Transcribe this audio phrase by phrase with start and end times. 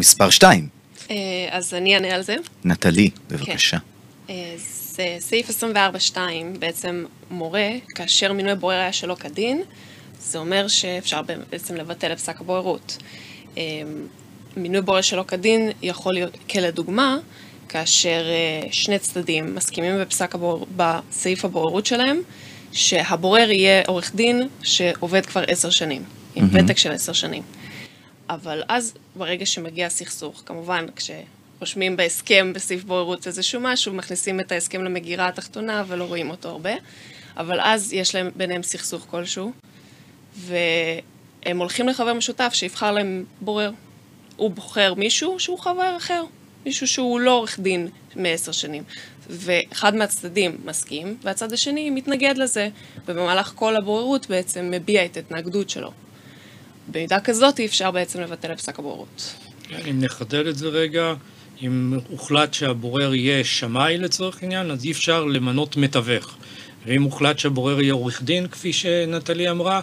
[0.00, 0.68] מספר 2.
[1.10, 1.16] אה,
[1.50, 2.36] אז אני אענה על זה.
[2.64, 3.76] נטלי, בבקשה.
[4.30, 4.54] אה,
[4.94, 5.50] זה סעיף
[6.14, 6.16] 24.2
[6.58, 9.62] בעצם מורה, כאשר מינוי בורר היה שלא כדין,
[10.20, 12.96] זה אומר שאפשר בעצם לבטל את פסק הבוררות.
[13.58, 13.62] אה,
[14.56, 17.18] מינוי בורר שלא כדין יכול להיות, כלדוגמה,
[17.68, 18.22] כאשר
[18.70, 20.66] שני צדדים מסכימים בפסק הבור...
[20.76, 22.20] בסעיף הבוררות שלהם,
[22.72, 26.02] שהבורר יהיה עורך דין שעובד כבר עשר שנים,
[26.34, 26.64] עם מהמם.
[26.64, 27.42] ותק של עשר שנים.
[28.30, 34.84] אבל אז, ברגע שמגיע הסכסוך, כמובן, כשרושמים בהסכם, בסעיף בוררות איזשהו משהו, מכניסים את ההסכם
[34.84, 36.70] למגירה התחתונה ולא רואים אותו הרבה,
[37.36, 39.52] אבל אז יש להם ביניהם סכסוך כלשהו,
[40.36, 43.70] והם הולכים לחבר משותף שיבחר להם בורר.
[44.36, 46.24] הוא בוחר מישהו שהוא חבר אחר,
[46.66, 48.82] מישהו שהוא לא עורך דין מעשר שנים.
[49.30, 52.68] ואחד מהצדדים מסכים, והצד השני מתנגד לזה,
[53.06, 55.92] ובמהלך כל הבוררות בעצם מביע את ההתנגדות שלו.
[56.92, 59.34] במידה כזאת אי אפשר בעצם לבטל את פסק הבוררות.
[59.90, 61.14] אם נחדד את זה רגע,
[61.62, 66.36] אם הוחלט שהבורר יהיה שמאי לצורך עניין, אז אי אפשר למנות מתווך.
[66.86, 69.80] ואם הוחלט שהבורר יהיה עורך דין, כפי שנטלי אמרה,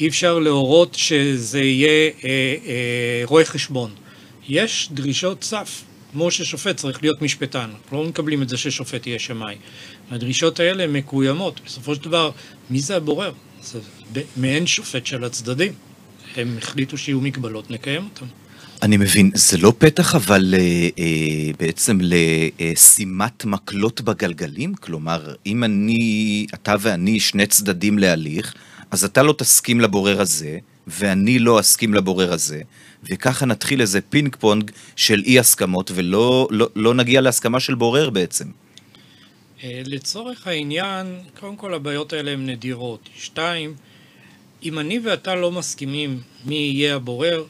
[0.00, 2.30] אי אפשר להורות שזה יהיה אה,
[2.66, 3.90] אה, רואה חשבון.
[4.48, 7.70] יש דרישות סף, כמו ששופט צריך להיות משפטן.
[7.84, 9.56] אנחנו לא מקבלים את זה ששופט יהיה שמאי.
[10.10, 11.60] הדרישות האלה מקוימות.
[11.66, 12.30] בסופו של דבר,
[12.70, 13.32] מי זה הבורר?
[13.62, 13.78] זה
[14.36, 15.72] מעין שופט של הצדדים.
[16.36, 18.26] הם החליטו שיהיו מגבלות, נקיים אותן.
[18.82, 24.74] אני מבין, זה לא פתח אבל אה, אה, בעצם לשימת מקלות בגלגלים?
[24.74, 28.54] כלומר, אם אני, אתה ואני שני צדדים להליך,
[28.90, 32.62] אז אתה לא תסכים לבורר הזה, ואני לא אסכים לבורר הזה,
[33.04, 38.10] וככה נתחיל איזה פינג פונג של אי הסכמות, ולא לא, לא נגיע להסכמה של בורר
[38.10, 38.44] בעצם.
[39.64, 41.06] אה, לצורך העניין,
[41.40, 43.08] קודם כל הבעיות האלה הן נדירות.
[43.16, 43.74] שתיים,
[44.62, 47.44] אם אני ואתה לא מסכימים מי יהיה הבורר,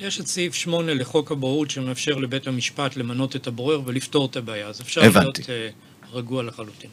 [0.00, 4.66] יש את סעיף 8 לחוק הבוררות שמאפשר לבית המשפט למנות את הבורר ולפתור את הבעיה.
[4.66, 5.42] אז אפשר הבנתי.
[5.48, 5.68] להיות אה,
[6.12, 6.90] רגוע לחלוטין.